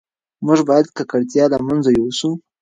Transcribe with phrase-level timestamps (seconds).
[0.45, 2.29] موږ باید ککړتیا له منځه یوسو.